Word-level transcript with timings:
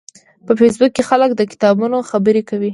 په 0.45 0.51
فېسبوک 0.59 0.91
کې 0.95 1.03
خلک 1.09 1.29
د 1.35 1.41
کتابونو 1.51 1.97
خبرې 2.09 2.41
کوي 2.49 2.69